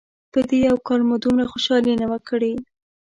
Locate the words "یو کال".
0.67-1.01